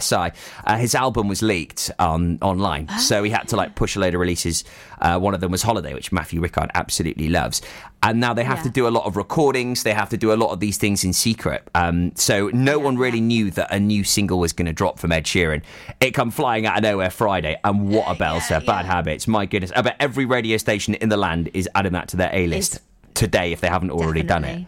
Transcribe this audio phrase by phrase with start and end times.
[0.00, 0.30] SI,
[0.64, 3.98] uh, his album was leaked on online, oh, so he had to like push a
[3.98, 4.62] load of releases.
[5.00, 7.60] Uh, one of them was Holiday, which Matthew Rickard absolutely loves,
[8.04, 8.62] and now they have yeah.
[8.62, 9.82] to do a lot of recordings.
[9.82, 11.68] They have to do a lot of these things in secret.
[11.74, 13.24] Um, so no yeah, one really yeah.
[13.24, 15.64] knew that a new single was going to drop from Ed Sheeran.
[15.98, 18.64] It come flying out of nowhere Friday, and what a belter!
[18.64, 19.72] Bad Habits, my goodness!
[19.74, 22.78] I bet every radio station in the land is adding that to their A list
[23.14, 24.54] today if they haven't already Definitely.
[24.54, 24.66] done it.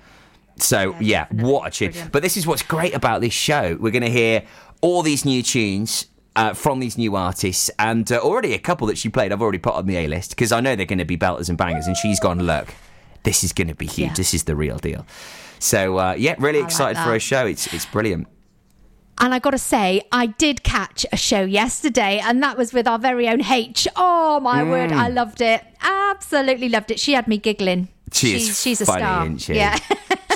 [0.60, 2.08] So yeah, what a tune!
[2.10, 3.76] But this is what's great about this show.
[3.78, 4.42] We're going to hear
[4.80, 6.06] all these new tunes
[6.36, 9.58] uh, from these new artists, and uh, already a couple that she played, I've already
[9.58, 11.86] put on the A list because I know they're going to be belters and bangers.
[11.86, 12.68] And she's gone, look,
[13.24, 14.08] this is going to be huge.
[14.08, 14.14] Yeah.
[14.14, 15.06] This is the real deal.
[15.58, 17.46] So uh, yeah, really I excited like for a show.
[17.46, 18.26] It's it's brilliant.
[19.22, 22.88] And I got to say, I did catch a show yesterday, and that was with
[22.88, 23.86] our very own H.
[23.94, 24.70] Oh my mm.
[24.70, 25.62] word, I loved it.
[25.82, 26.98] Absolutely loved it.
[26.98, 27.88] She had me giggling.
[28.12, 29.24] She she's, she's a star.
[29.24, 29.54] Isn't she?
[29.56, 29.78] Yeah.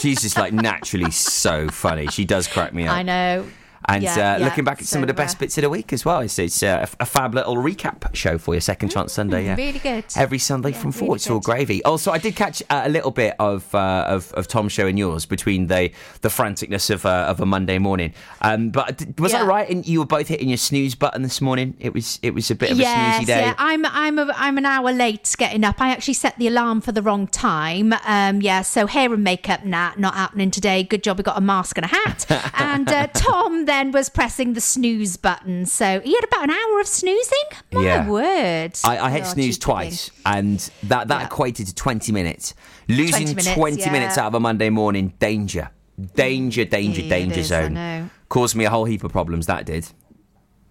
[0.00, 2.08] she's just like naturally so funny.
[2.08, 2.94] She does crack me up.
[2.94, 3.46] I know.
[3.86, 5.62] And yeah, uh, yeah, looking back at so, some of the best uh, bits of
[5.62, 6.20] the week as well.
[6.20, 9.44] It's, it's uh, a, fab little recap show for you, Second Chance mm, Sunday.
[9.44, 10.04] Yeah, really good.
[10.16, 11.08] Every Sunday yeah, from four.
[11.08, 11.82] Really it's all gravy.
[11.84, 14.98] Also, I did catch uh, a little bit of, uh, of of Tom's show and
[14.98, 15.90] yours between the
[16.22, 18.14] the franticness of uh, of a Monday morning.
[18.40, 19.68] Um, but was that right?
[19.68, 21.76] And you were both hitting your snooze button this morning.
[21.78, 23.40] It was it was a bit of yes, a snoozy day.
[23.42, 25.80] Yeah, I'm I'm a, I'm an hour late getting up.
[25.80, 27.92] I actually set the alarm for the wrong time.
[28.06, 30.82] Um, yeah, so hair and makeup, nah, not happening today.
[30.82, 32.26] Good job, we got a mask and a hat.
[32.58, 35.66] and Tom then was pressing the snooze button.
[35.66, 37.44] So he had about an hour of snoozing.
[37.72, 38.08] My yeah.
[38.08, 38.78] word.
[38.84, 41.26] I, I hit snooze twice, and that, that yeah.
[41.26, 42.54] equated to 20 minutes.
[42.88, 43.92] Losing 20 minutes, 20 yeah.
[43.92, 45.70] minutes, out of a Monday morning, danger.
[46.14, 46.70] Danger, mm.
[46.70, 48.10] danger, it danger is, zone.
[48.28, 49.86] Caused me a whole heap of problems, that did.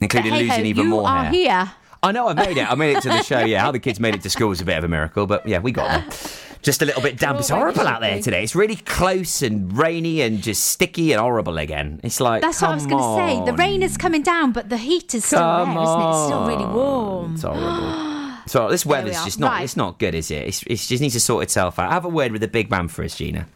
[0.02, 1.32] Including hey, losing hey, even more hair.
[1.32, 1.72] here.
[2.02, 2.70] I know I made it.
[2.70, 3.40] I made it to the show.
[3.40, 5.48] Yeah, how the kids made it to school was a bit of a miracle, but
[5.48, 6.30] yeah, we got there
[6.64, 7.40] just a little bit damp.
[7.40, 8.44] It's horrible out there today.
[8.44, 12.00] It's really close and rainy and just sticky and horrible again.
[12.04, 13.46] It's like that's what I was going to say.
[13.46, 16.10] The rain is coming down, but the heat is still come there, isn't it?
[16.10, 17.34] It's still really warm.
[17.34, 18.10] It's horrible.
[18.46, 19.64] So this weather's just not right.
[19.64, 20.48] it's not good, is it?
[20.48, 21.94] It's, it just needs to sort itself out.
[21.94, 23.48] Have a word with the big man for us, Gina.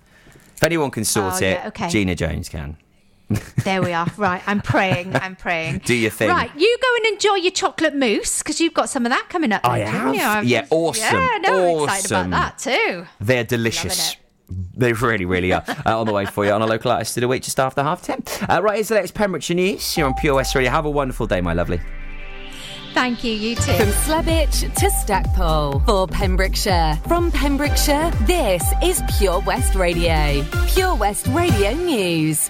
[0.56, 1.90] If anyone can sort oh, it, yeah, okay.
[1.90, 2.78] Gina Jones can.
[3.64, 4.08] There we are.
[4.18, 5.16] Right, I'm praying.
[5.16, 5.80] I'm praying.
[5.80, 6.30] Do your thing.
[6.30, 9.52] Right, you go and enjoy your chocolate mousse because you've got some of that coming
[9.52, 9.62] up.
[9.66, 10.46] I have.
[10.46, 11.20] Yeah, awesome.
[11.20, 11.82] Yeah, no, awesome.
[11.82, 13.06] I'm excited about that too.
[13.20, 14.16] They're delicious.
[14.50, 15.64] They really, really are.
[15.86, 17.84] Uh, on the way for you on a local artist to the week just after
[17.84, 18.24] half ten.
[18.50, 19.98] Uh, right, here's the latest Pembrokeshire news.
[19.98, 20.72] You're on Pure West Radio.
[20.72, 21.82] Have a wonderful day, my lovely.
[22.94, 23.74] Thank you, you too.
[23.74, 26.98] From Slebech to Stackpole for Pembrokeshire.
[27.08, 30.44] From Pembrokeshire, this is Pure West Radio.
[30.68, 32.50] Pure West Radio News.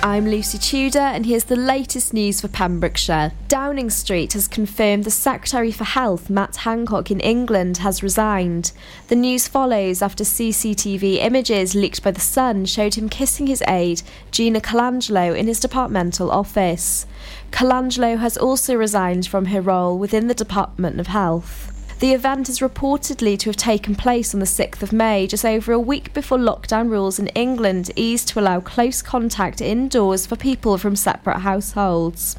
[0.00, 3.32] I'm Lucy Tudor, and here's the latest news for Pembrokeshire.
[3.48, 8.72] Downing Street has confirmed the Secretary for Health, Matt Hancock, in England has resigned.
[9.08, 14.02] The news follows after CCTV images leaked by The Sun showed him kissing his aide,
[14.30, 17.04] Gina Coladangelo, in his departmental office.
[17.50, 21.77] Coladangelo has also resigned from her role within the Department of Health.
[21.98, 25.72] The event is reportedly to have taken place on the 6th of May, just over
[25.72, 30.78] a week before lockdown rules in England eased to allow close contact indoors for people
[30.78, 32.36] from separate households.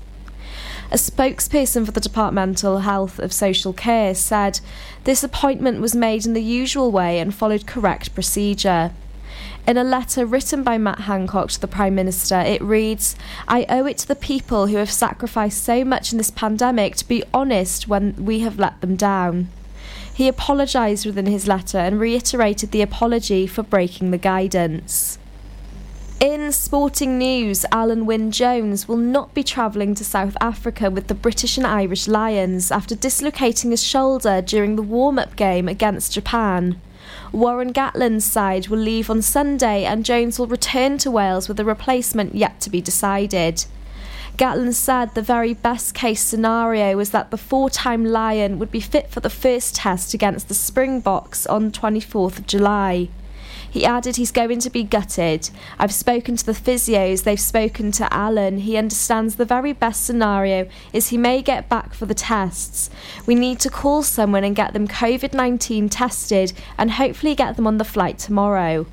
[0.91, 4.61] A spokesperson for the Departmental Health of Social Care said
[5.03, 8.91] this appointment was made in the usual way and followed correct procedure.
[9.69, 13.15] In a letter written by Matt Hancock to the Prime Minister, it reads
[13.47, 17.07] I owe it to the people who have sacrificed so much in this pandemic to
[17.07, 19.49] be honest when we have let them down.
[20.11, 25.19] He apologised within his letter and reiterated the apology for breaking the guidance.
[26.19, 31.13] In sporting news, Alun Wyn Jones will not be travelling to South Africa with the
[31.13, 36.81] British and Irish Lions after dislocating his shoulder during the warm up game against Japan.
[37.31, 41.65] Warren Gatland's side will leave on Sunday and Jones will return to Wales with a
[41.65, 43.65] replacement yet to be decided.
[44.37, 48.79] Gatland said the very best case scenario was that the four time Lion would be
[48.79, 53.09] fit for the first test against the Springboks on 24th of July.
[53.69, 55.49] He added he's going to be gutted.
[55.77, 58.61] I've spoken to the physios, they've spoken to Alun.
[58.61, 62.89] He understands the very best scenario is he may get back for the tests.
[63.25, 67.67] We need to call someone and get them COVID 19 tested and hopefully get them
[67.67, 68.87] on the flight tomorrow.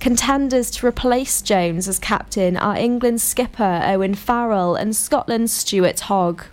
[0.00, 6.44] Contenders to replace Jones as captain are England's skipper Owen Farrell and Scotland's Stuart Hogg.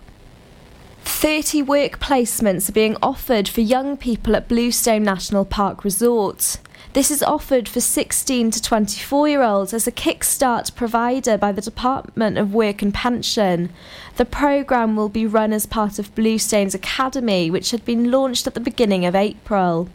[1.04, 6.58] 30 work placements are being offered for young people at Bluestone National Park Resort.
[6.94, 11.62] This is offered for 16 to 24 year olds as a kickstart provider by the
[11.62, 13.70] Department of Work and Pension.
[14.16, 18.52] The programme will be run as part of Bluestone's Academy, which had been launched at
[18.52, 19.88] the beginning of April.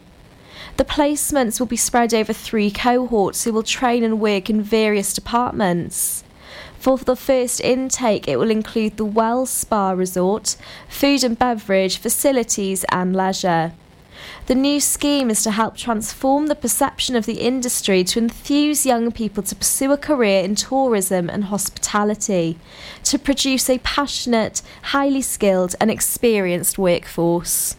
[0.76, 5.12] The placements will be spread over three cohorts who will train and work in various
[5.12, 6.24] departments.
[6.80, 10.56] For the first intake, it will include the Wells Spa Resort,
[10.88, 13.72] food and beverage, facilities, and leisure.
[14.48, 19.12] The new scheme is to help transform the perception of the industry to enthuse young
[19.12, 22.58] people to pursue a career in tourism and hospitality,
[23.04, 27.76] to produce a passionate, highly skilled, and experienced workforce.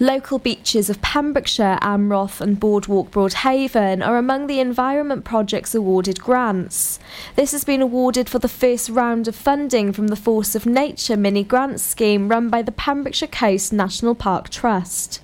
[0.00, 6.98] Local beaches of Pembrokeshire, Amroth, and Boardwalk Broadhaven are among the environment project's awarded grants.
[7.36, 11.18] This has been awarded for the first round of funding from the Force of Nature
[11.18, 15.20] mini grant scheme run by the Pembrokeshire Coast National Park Trust.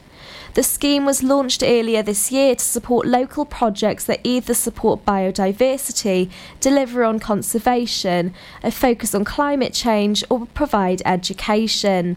[0.55, 6.31] The scheme was launched earlier this year to support local projects that either support biodiversity,
[6.61, 12.17] deliver on conservation, a focus on climate change, or provide education.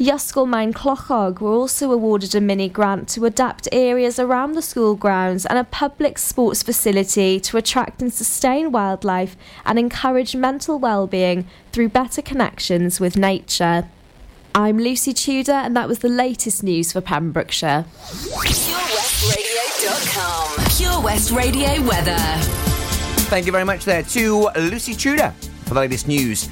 [0.00, 4.94] Ysgol Maen Clochog were also awarded a mini grant to adapt areas around the school
[4.94, 9.36] grounds and a public sports facility to attract and sustain wildlife
[9.66, 13.88] and encourage mental well-being through better connections with nature.
[14.54, 17.84] I'm Lucy Tudor, and that was the latest news for Pembrokeshire.
[18.02, 20.76] PureWestRadio.com.
[20.76, 22.16] Pure West Radio weather.
[23.28, 25.30] Thank you very much there to Lucy Tudor
[25.66, 26.48] for the latest news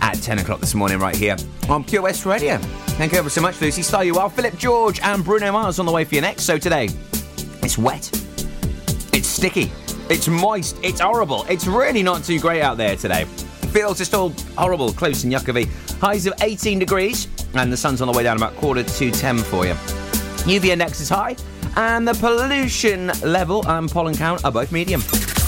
[0.00, 1.36] at 10 o'clock this morning, right here
[1.68, 2.58] on Pure West Radio.
[2.98, 3.82] Thank you ever so much, Lucy.
[3.82, 4.28] Star you well.
[4.28, 6.42] Philip George and Bruno Mars on the way for your next.
[6.42, 6.88] So today,
[7.62, 8.10] it's wet,
[9.12, 9.70] it's sticky,
[10.10, 11.44] it's moist, it's horrible.
[11.48, 13.24] It's really not too great out there today.
[13.72, 15.68] Feels just all horrible, close in Yuckovy.
[16.00, 17.26] Highs of 18 degrees,
[17.58, 19.74] and the sun's on the way down about quarter to 10 for you.
[20.44, 21.36] UV index is high,
[21.76, 25.00] and the pollution level and pollen count are both medium.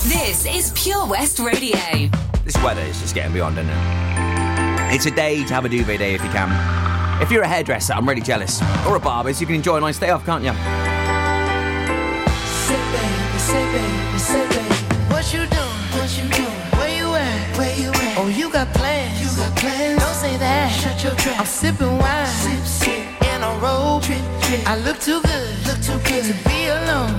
[0.04, 2.08] This is Pure West Radio.
[2.44, 4.94] This weather is just getting beyond, isn't it?
[4.94, 6.50] It's a day to have a duvet day if you can.
[7.22, 8.62] If you're a hairdresser, I'm really jealous.
[8.86, 10.52] Or a barber, so you can enjoy a nice day off, can't you?
[12.66, 14.74] Say baby, say baby, say baby.
[15.12, 15.82] What you doing?
[15.98, 16.58] What you doing?
[16.78, 17.58] Where you at?
[17.58, 18.18] Where you at?
[18.18, 19.17] Oh, you got plans.
[19.60, 20.70] Don't say that.
[20.70, 21.40] Shut your trap.
[21.40, 22.26] I'm sipping wine.
[22.26, 23.02] Sip, sip.
[23.34, 24.02] In a robe.
[24.02, 24.60] Trip, trip.
[24.66, 25.66] I look too good.
[25.66, 27.12] Look too good to be alone.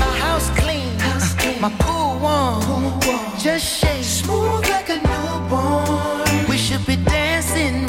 [0.00, 0.98] My house clean.
[0.98, 1.60] House clean.
[1.60, 2.62] My pool warm.
[2.62, 3.38] Pool warm.
[3.38, 4.02] Just shake.
[4.04, 6.48] Smooth like a newborn.
[6.48, 7.86] We should be dancing,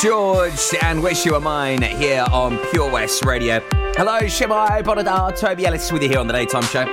[0.00, 3.60] George and Wish You Were Mine here on Pure West Radio.
[3.96, 6.84] Hello, Shemai Bonadar, Toby Ellis with you here on the Daytime Show.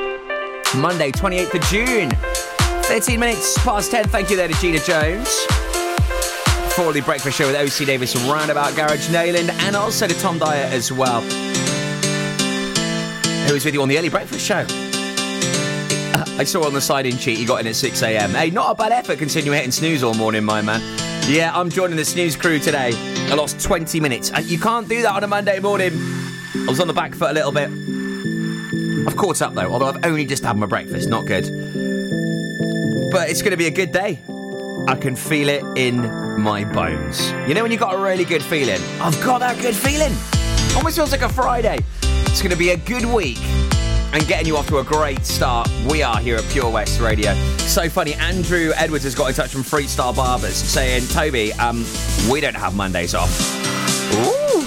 [0.76, 2.10] Monday, 28th of June,
[2.86, 4.08] 13 minutes past 10.
[4.08, 5.30] Thank you there to Gina Jones
[6.74, 10.64] for the breakfast show with OC Davis Roundabout Garage Neyland and also to Tom Dyer
[10.64, 11.22] as well,
[13.48, 14.66] who was with you on the early breakfast show.
[16.16, 18.32] Uh, I saw on the sign-in sheet you got in at 6 a.m.
[18.32, 21.15] Hey, not a bad effort considering you're hitting snooze all morning, my man.
[21.28, 22.92] Yeah, I'm joining the snooze crew today.
[22.94, 24.30] I lost 20 minutes.
[24.30, 25.92] And you can't do that on a Monday morning.
[26.54, 27.68] I was on the back foot a little bit.
[29.08, 31.10] I've caught up though, although I've only just had my breakfast.
[31.10, 31.46] Not good.
[33.12, 34.20] But it's going to be a good day.
[34.88, 35.98] I can feel it in
[36.40, 37.32] my bones.
[37.48, 38.80] You know when you got a really good feeling?
[39.02, 40.14] I've got that good feeling.
[40.76, 41.80] Almost feels like a Friday.
[42.28, 43.40] It's going to be a good week
[44.14, 45.70] and getting you off to a great start.
[45.90, 47.34] We are here at Pure West Radio.
[47.58, 51.86] So funny, Andrew Edwards has got in touch from Freestyle Barbers saying, Toby, um,
[52.32, 53.32] we don't have Mondays off.
[54.14, 54.60] Ooh.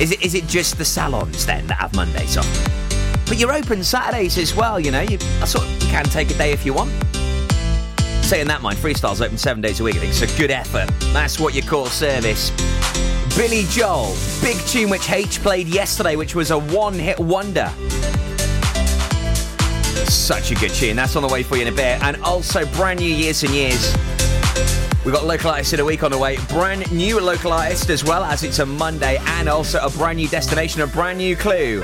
[0.00, 2.46] Is it is it just the salons then that have Mondays off?
[3.26, 5.02] But you're open Saturdays as well, you know.
[5.02, 6.90] You, sort of, can take a day if you want.
[8.24, 9.96] Saying that, mind, Freestyle's open seven days a week.
[9.96, 10.88] I think it's a good effort.
[11.12, 12.50] That's what you call service.
[13.36, 17.72] Billy Joel, big tune which H played yesterday, which was a one-hit wonder.
[20.08, 20.96] Such a good tune.
[20.96, 22.02] That's on the way for you in a bit.
[22.02, 23.94] And also, brand new Years and Years.
[25.04, 26.38] We've got local artists in a week on the way.
[26.48, 29.18] Brand new local artist as well as it's a Monday.
[29.18, 31.82] And also a brand new destination, a brand new clue.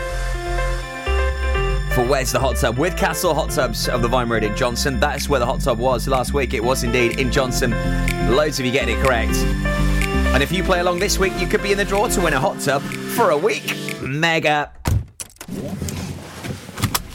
[1.94, 2.76] For Where's the Hot Tub?
[2.76, 4.98] With Castle Hot Tubs of the Vine Road in Johnston.
[4.98, 6.52] That's where the hot tub was last week.
[6.52, 7.70] It was indeed in Johnston.
[8.34, 9.36] Loads of you getting it correct.
[10.34, 12.32] And if you play along this week, you could be in the draw to win
[12.32, 13.76] a hot tub for a week.
[14.02, 14.72] Mega.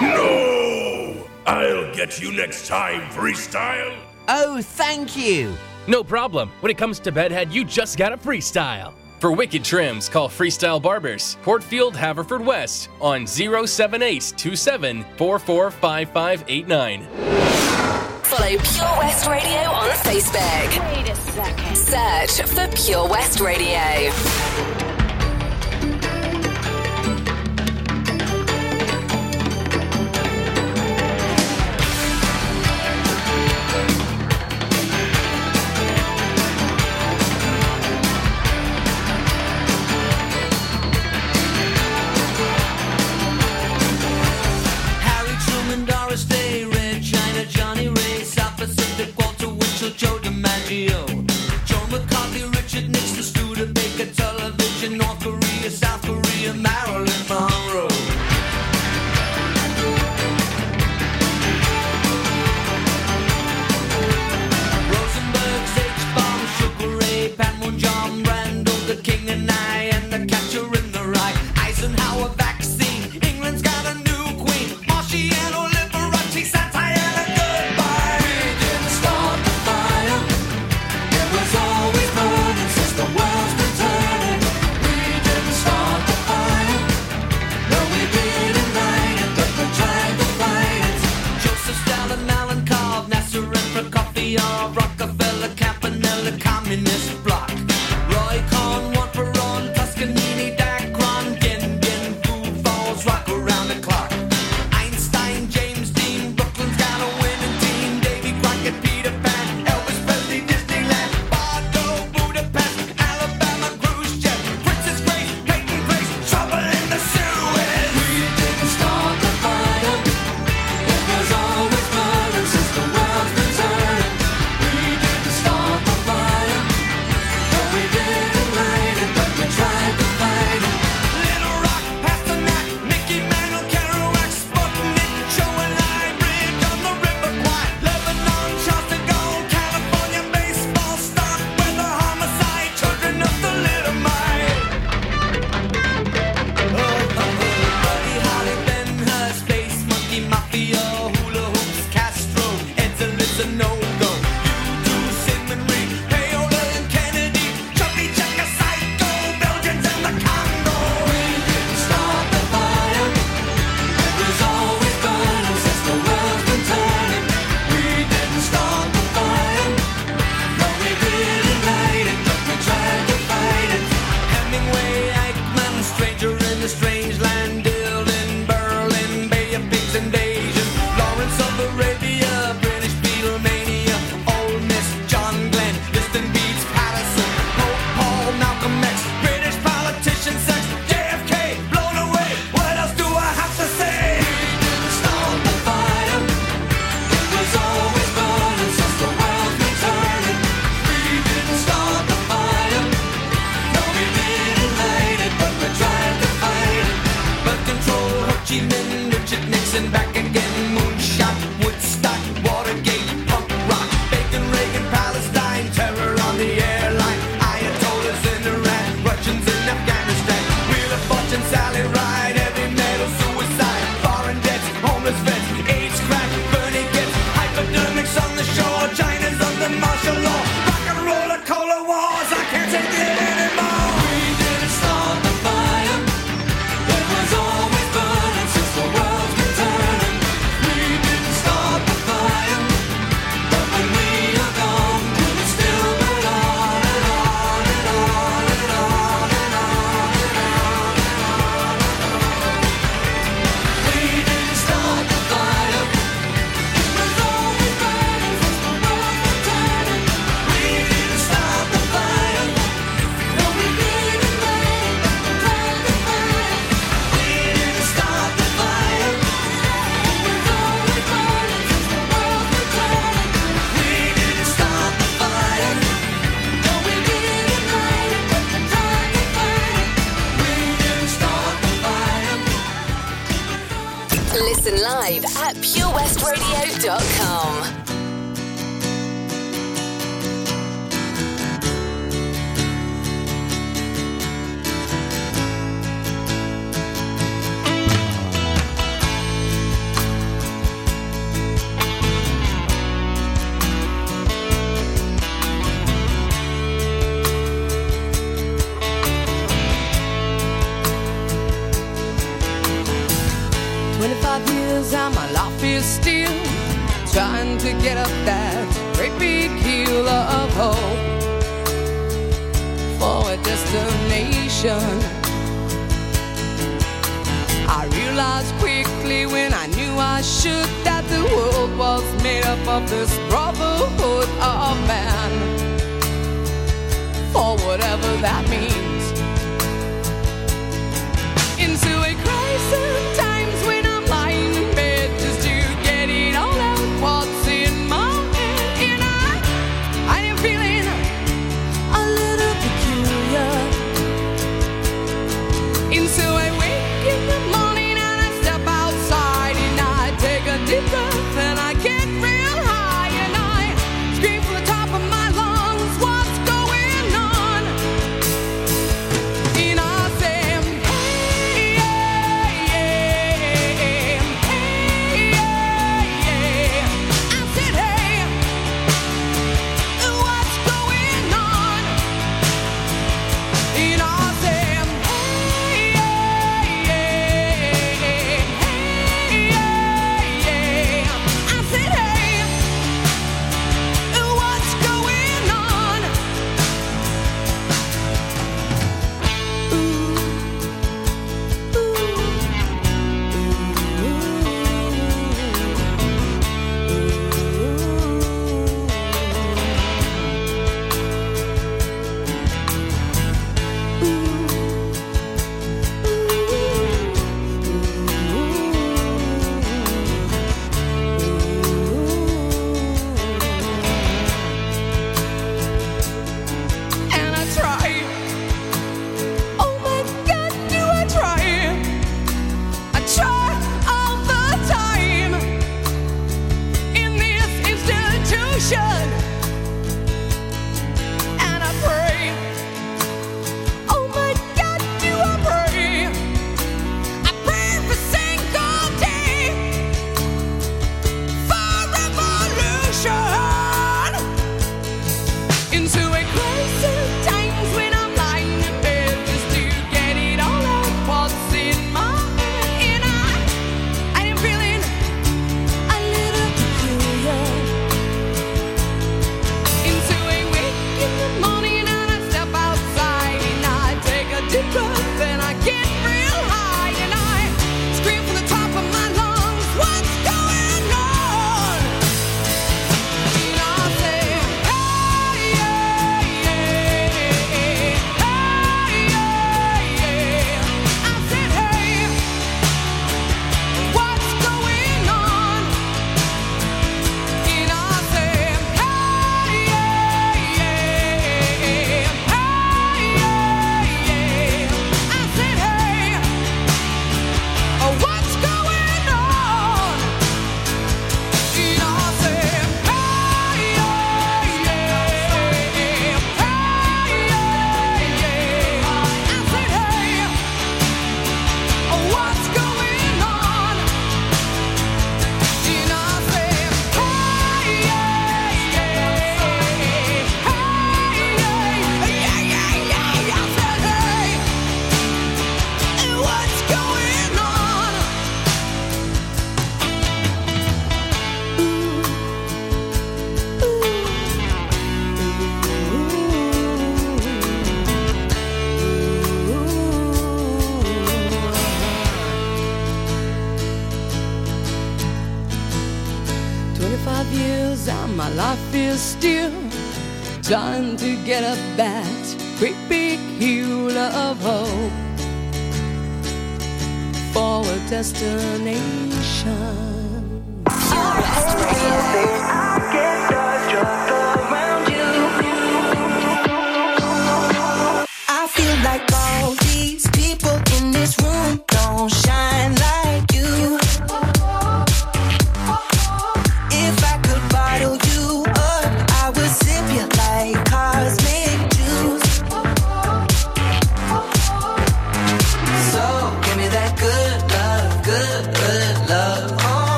[0.00, 1.26] No!
[1.46, 3.96] I'll get you next time, Freestyle.
[4.28, 5.54] Oh, thank you!
[5.86, 6.50] No problem.
[6.60, 8.92] When it comes to bedhead, you just gotta freestyle.
[9.20, 17.06] For wicked trims, call Freestyle Barbers, Portfield, Haverfordwest, on 07827 445589.
[18.24, 20.96] Follow Pure West Radio on Facebook.
[20.96, 21.76] Wait a second.
[21.76, 24.85] Search for Pure West Radio.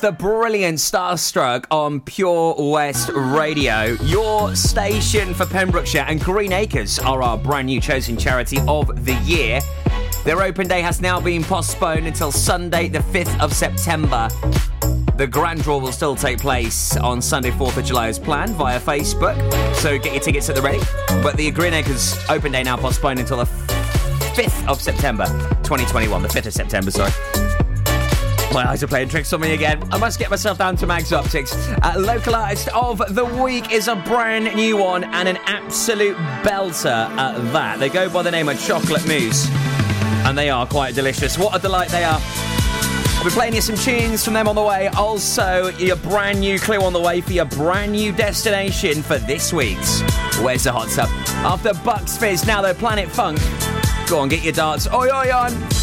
[0.00, 3.96] The brilliant Starstruck on Pure West Radio.
[4.02, 9.14] Your station for Pembrokeshire and Green Acres are our brand new chosen charity of the
[9.24, 9.60] year.
[10.24, 14.28] Their open day has now been postponed until Sunday, the 5th of September.
[15.16, 18.80] The grand draw will still take place on Sunday, 4th of July as planned via
[18.80, 19.36] Facebook.
[19.74, 20.80] So get your tickets at the ready.
[21.22, 25.26] But the Green Acres open day now postponed until the 5th of September
[25.62, 26.22] 2021.
[26.22, 27.49] The 5th of September, sorry.
[28.54, 29.80] My eyes are playing tricks on me again.
[29.92, 31.54] I must get myself down to Mags Optics.
[31.82, 36.86] Uh, local artist of the week is a brand new one and an absolute belter
[36.86, 37.78] at that.
[37.78, 39.48] They go by the name of Chocolate Mousse,
[40.26, 41.38] and they are quite delicious.
[41.38, 42.20] What a delight they are.
[42.20, 44.88] I'll be playing you some tunes from them on the way.
[44.88, 49.52] Also, your brand new clue on the way for your brand new destination for this
[49.52, 50.00] week's
[50.40, 51.08] Where's the Hot Tub?
[51.44, 53.38] After Bucks Fizz, now they're Planet Funk.
[54.08, 54.88] Go on, get your darts.
[54.88, 55.79] Oi, oi, on.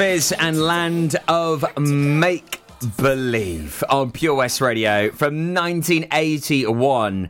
[0.00, 2.62] Fizz and Land of Make
[2.96, 7.28] Believe on Pure West Radio from 1981.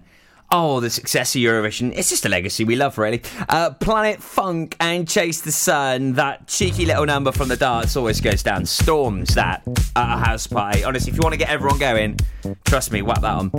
[0.53, 1.93] Oh, the success of Eurovision.
[1.93, 3.23] It's just a legacy we love, really.
[3.49, 6.13] Uh, Planet Funk and Chase the Sun.
[6.13, 8.65] That cheeky little number from the darts always goes down.
[8.67, 9.65] Storms that
[9.97, 10.85] at a house party.
[10.85, 12.21] Honestly, if you want to get everyone going,
[12.67, 13.51] trust me, whack that on.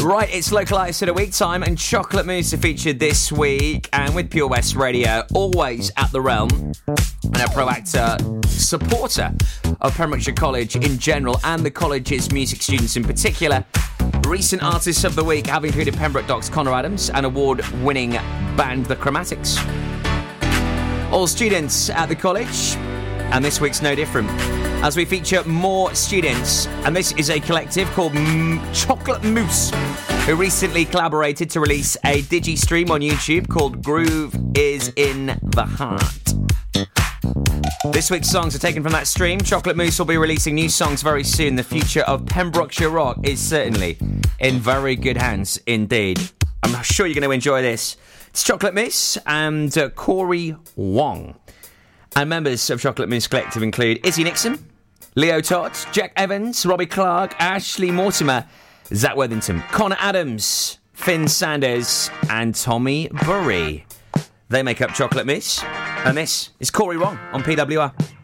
[0.00, 3.88] Right, it's localised to the week time, and Chocolate Mousse are featured this week.
[3.92, 6.72] And with Pure West Radio, always at the realm,
[7.34, 9.32] and a proactor supporter
[9.80, 13.64] of Pembrokeshire College in general and the college's music students in particular.
[14.26, 18.12] Recent artists of the week have included Pembroke Dock's Connor Adams and award winning
[18.56, 19.58] band The Chromatics.
[21.10, 22.76] All students at the college,
[23.32, 24.28] and this week's no different.
[24.82, 29.70] As we feature more students, and this is a collective called M- Chocolate Mousse,
[30.26, 35.64] who recently collaborated to release a digi stream on YouTube called Groove is in the
[35.64, 36.89] Heart.
[37.88, 39.40] This week's songs are taken from that stream.
[39.40, 41.56] Chocolate Mousse will be releasing new songs very soon.
[41.56, 43.96] The future of Pembrokeshire Rock is certainly
[44.38, 46.20] in very good hands indeed.
[46.62, 47.96] I'm sure you're going to enjoy this.
[48.28, 51.36] It's Chocolate Mousse and uh, Corey Wong.
[52.16, 54.62] And members of Chocolate Mousse Collective include Izzy Nixon,
[55.14, 58.46] Leo Todd, Jack Evans, Robbie Clark, Ashley Mortimer,
[58.92, 63.86] Zach Worthington, Connor Adams, Finn Sanders, and Tommy Burry.
[64.50, 65.62] They make up Chocolate Mousse.
[66.04, 68.19] And this is Corey Wong on PWR.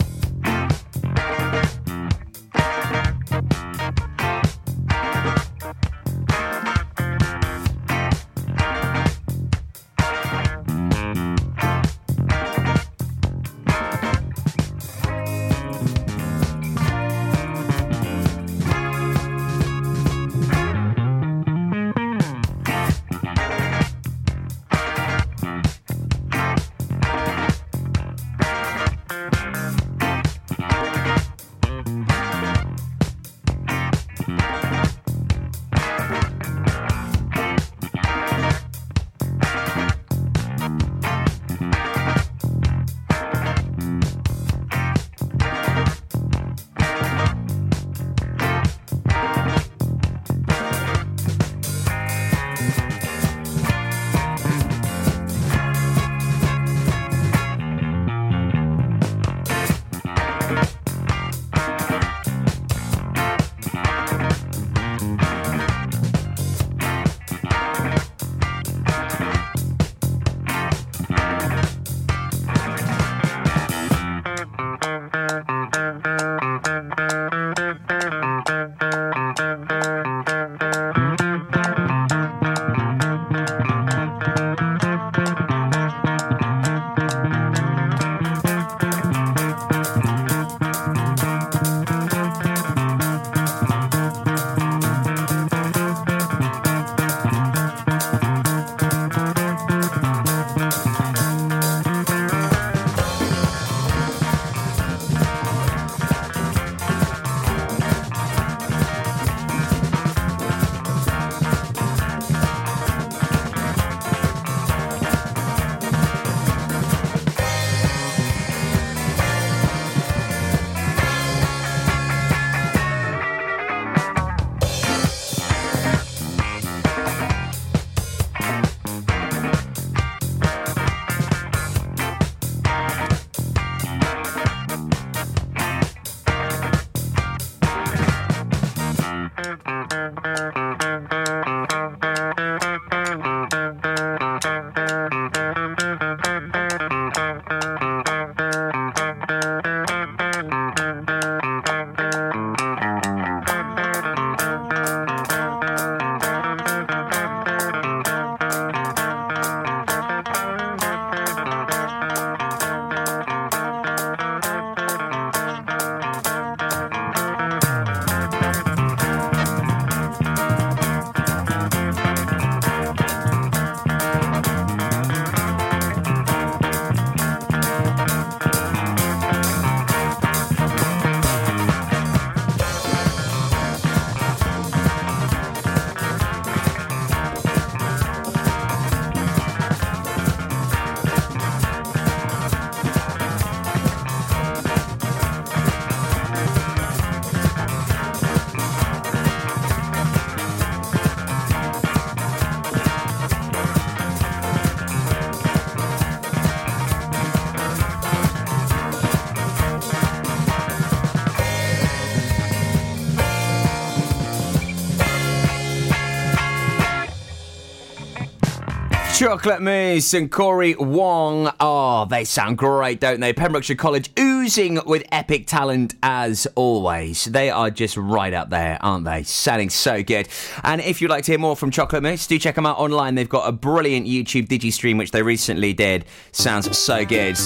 [219.17, 221.51] Chocolate Mousse and Corey Wong.
[221.59, 223.33] Oh, they sound great, don't they?
[223.33, 227.25] Pembrokeshire College oozing with epic talent as always.
[227.25, 229.23] They are just right up there, aren't they?
[229.23, 230.29] Sounding so good.
[230.65, 233.15] And if you'd like to hear more from Chocolate Mousse, do check them out online.
[233.15, 236.05] They've got a brilliant YouTube digi stream which they recently did.
[236.33, 237.39] Sounds so good.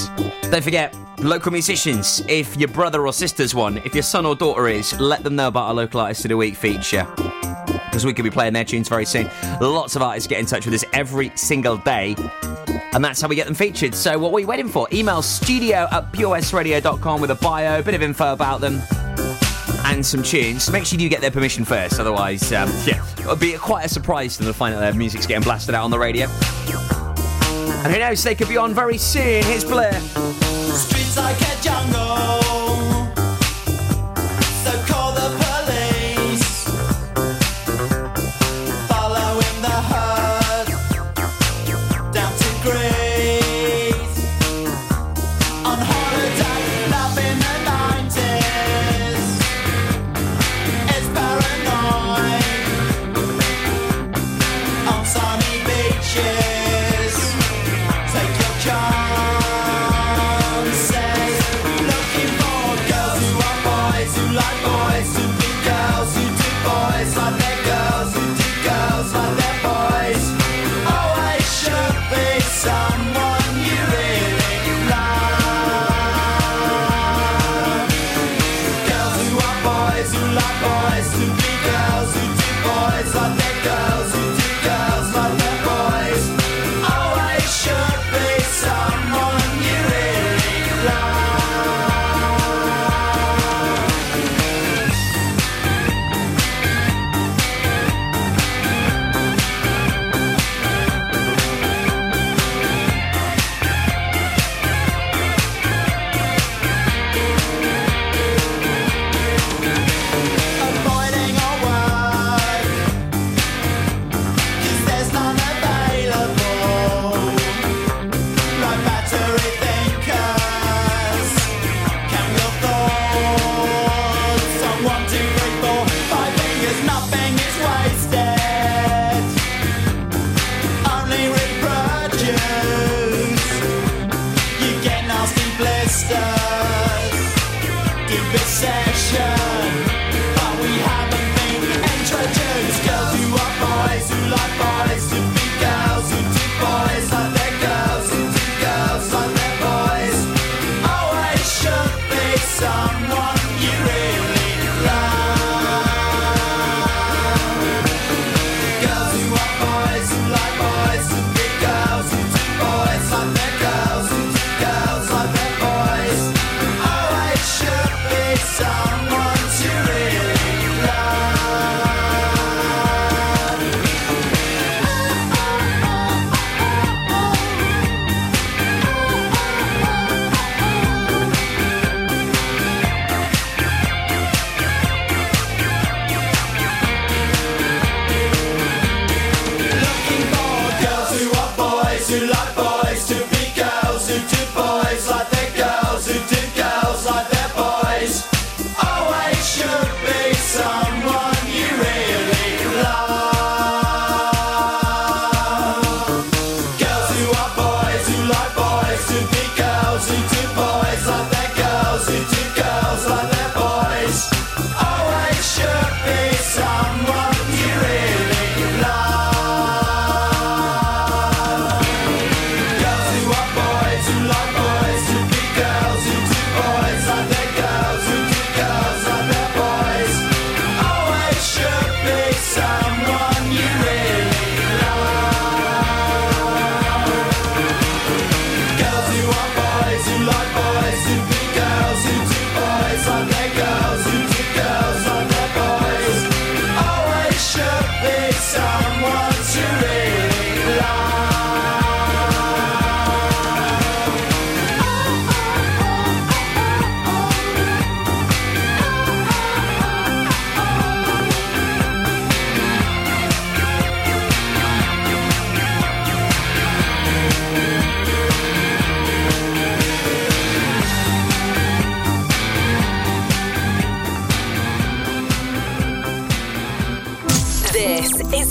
[0.50, 2.20] Don't forget, local musicians.
[2.28, 5.46] If your brother or sister's one, if your son or daughter is, let them know
[5.46, 7.06] about our local artist of the week feature
[8.00, 9.28] because we could be playing their tunes very soon.
[9.60, 12.16] Lots of artists get in touch with us every single day.
[12.92, 13.94] And that's how we get them featured.
[13.94, 14.88] So, what are we waiting for?
[14.90, 18.80] Email studio at purewestradio.com with a bio, a bit of info about them,
[19.84, 20.70] and some tunes.
[20.70, 24.38] Make sure you get their permission first, otherwise, um, yeah, it'll be quite a surprise
[24.38, 26.26] to them to find out their music's getting blasted out on the radio.
[27.84, 29.42] And who knows, they could be on very soon.
[29.44, 29.92] Here's Blair.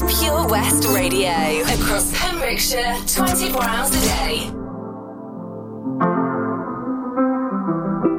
[0.07, 1.31] Pure West Radio.
[1.63, 4.51] Across Pembrokeshire, 24 hours a day.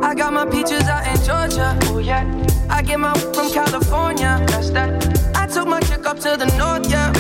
[0.03, 1.79] I got my peaches out in Georgia.
[1.85, 2.25] Oh yeah.
[2.69, 4.45] I get my from California.
[4.49, 5.37] That's that.
[5.37, 7.13] I took my chick up to the north, yeah.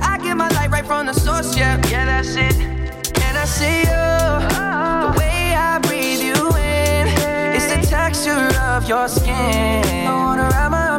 [0.00, 1.80] I get my light right from the source, yeah.
[1.88, 2.54] Yeah, that's it.
[3.22, 4.12] And I see you.
[5.06, 7.08] The way I breathe you in.
[7.56, 10.06] It's the texture of your skin.
[10.06, 10.81] I wanna my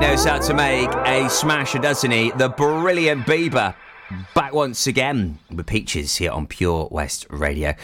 [0.00, 2.30] knows how to make a smasher, doesn't he?
[2.30, 3.74] The brilliant Bieber.
[4.34, 7.74] Back once again with Peaches here on Pure West Radio.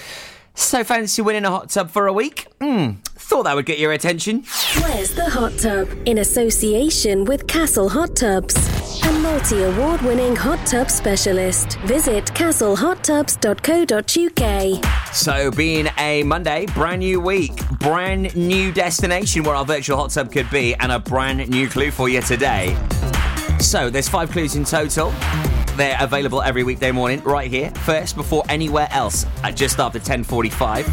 [0.57, 2.47] So fancy winning a hot tub for a week?
[2.61, 4.45] Hmm, thought that would get your attention.
[4.81, 5.89] Where's the hot tub?
[6.07, 8.55] In association with Castle Hot Tubs,
[9.05, 11.77] a multi award winning hot tub specialist.
[11.81, 15.15] Visit castlehottubs.co.uk.
[15.15, 20.31] So, being a Monday, brand new week, brand new destination where our virtual hot tub
[20.33, 22.77] could be, and a brand new clue for you today.
[23.59, 25.13] So, there's five clues in total.
[25.77, 30.87] They're available every weekday morning right here, first before anywhere else at just after 10:45.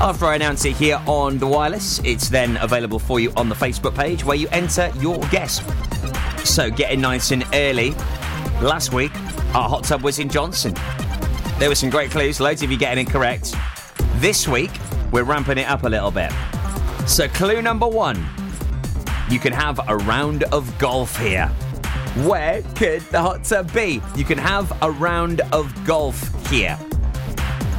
[0.00, 3.56] After I announce it here on the wireless, it's then available for you on the
[3.56, 5.60] Facebook page where you enter your guess.
[6.44, 7.90] So, getting nice and early.
[8.62, 9.12] Last week,
[9.54, 10.74] our hot tub was in Johnston.
[11.58, 13.56] There were some great clues, loads of you getting it correct.
[14.16, 14.70] This week,
[15.10, 16.30] we're ramping it up a little bit.
[17.06, 18.24] So, clue number one
[19.28, 21.50] you can have a round of golf here.
[22.26, 24.02] Where could the hot tub be?
[24.16, 26.76] You can have a round of golf here.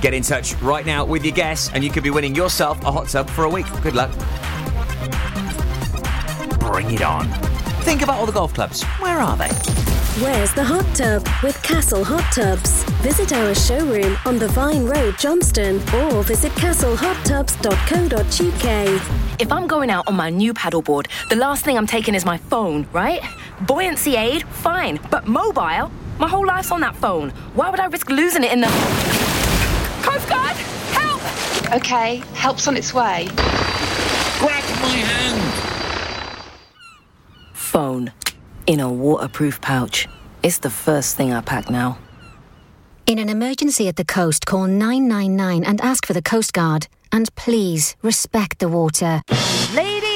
[0.02, 2.92] Get in touch right now with your guess, and you could be winning yourself a
[2.92, 3.66] hot tub for a week.
[3.82, 4.12] Good luck.
[6.60, 7.28] Bring it on.
[7.84, 8.82] Think about all the golf clubs.
[9.02, 9.50] Where are they?
[10.24, 12.84] Where's the hot tub with Castle Hot Tubs?
[13.02, 19.40] Visit our showroom on the Vine Road, Johnston, or visit castlehottubs.co.uk.
[19.40, 22.38] If I'm going out on my new paddleboard, the last thing I'm taking is my
[22.38, 23.22] phone, right?
[23.68, 25.00] Buoyancy aid, fine.
[25.12, 25.92] But mobile?
[26.18, 27.30] My whole life's on that phone.
[27.54, 28.68] Why would I risk losing it in the.
[30.02, 30.56] Coast Guard!
[30.92, 31.22] Help!
[31.76, 33.28] Okay, help's on its way.
[34.40, 35.54] Grab my hand!
[37.54, 38.12] Phone.
[38.66, 40.08] In a waterproof pouch.
[40.42, 41.98] It's the first thing I pack now.
[43.06, 46.88] In an emergency at the coast, call 999 and ask for the Coast Guard.
[47.12, 49.22] And please respect the water.
[49.74, 50.09] Ladies and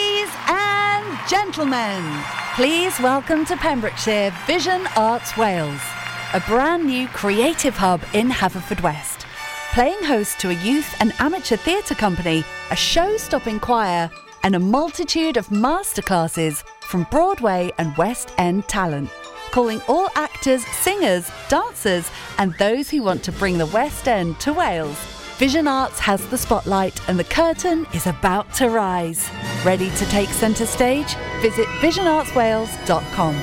[1.30, 2.04] gentlemen,
[2.54, 5.80] please welcome to Pembrokeshire Vision Arts Wales,
[6.34, 9.26] a brand new creative hub in Haverfordwest.
[9.74, 14.12] Playing host to a youth and amateur theatre company, a show stopping choir,
[14.44, 19.10] and a multitude of masterclasses from Broadway and West End talent.
[19.52, 24.52] Calling all actors, singers, dancers, and those who want to bring the West End to
[24.52, 24.98] Wales.
[25.38, 29.30] Vision Arts has the spotlight and the curtain is about to rise.
[29.66, 31.16] Ready to take centre stage?
[31.42, 33.36] Visit visionartswales.com.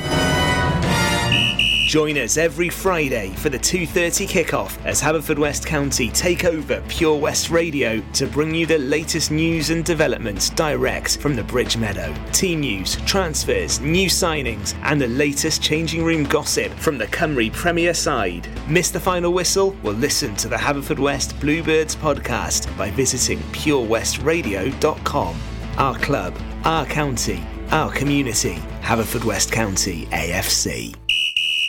[1.86, 7.50] Join us every Friday for the 2:30 kickoff as Haverfordwest County take over Pure West
[7.50, 12.14] Radio to bring you the latest news and developments direct from the Bridge Meadow.
[12.30, 17.94] Team news, transfers, new signings, and the latest changing room gossip from the Cymru Premier
[17.94, 18.46] side.
[18.68, 19.74] Miss the final whistle?
[19.82, 25.49] Well, listen to the Haverfordwest Bluebirds podcast by visiting purewestradio.com.
[25.78, 28.56] Our club, our county, our community.
[28.82, 30.94] Haverfordwest County AFC.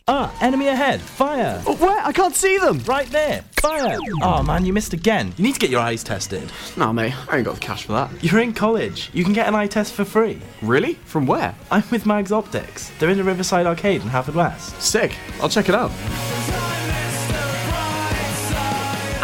[0.07, 0.99] Ah, enemy ahead!
[0.99, 1.61] Fire!
[1.67, 2.03] Oh, where?
[2.03, 2.79] I can't see them!
[2.79, 3.43] Right there!
[3.61, 3.97] Fire!
[4.23, 5.31] Oh man, you missed again.
[5.37, 6.51] You need to get your eyes tested.
[6.75, 8.11] Nah, mate, I ain't got the cash for that.
[8.23, 9.11] You're in college.
[9.13, 10.41] You can get an eye test for free.
[10.61, 10.95] Really?
[11.05, 11.55] From where?
[11.69, 12.91] I'm with Mags Optics.
[12.99, 14.81] They're in the Riverside Arcade in Haverfordwest.
[14.81, 15.15] Sick.
[15.39, 15.91] I'll check it out.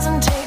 [0.00, 0.41] Kiss.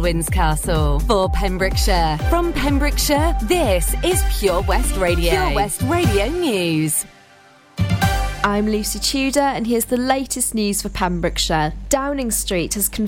[0.00, 2.16] Selwyn's Castle for Pembrokeshire.
[2.30, 5.30] From Pembrokeshire, this is Pure West Radio.
[5.30, 7.04] Pure West Radio News.
[8.42, 11.74] I'm Lucy Tudor, and here's the latest news for Pembrokeshire.
[11.90, 12.98] Downing Street has confirmed